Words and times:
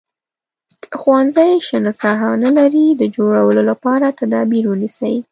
که 0.83 0.95
ښوونځی 1.01 1.51
شنه 1.67 1.91
ساحه 2.01 2.29
نه 2.43 2.49
لري 2.57 2.85
د 2.99 3.03
جوړولو 3.15 3.61
لپاره 3.69 4.07
تدابیر 4.19 4.63
ونیسئ. 4.67 5.15